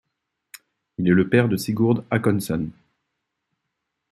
[0.97, 2.69] Il est le père de Sigurd Håkonsson.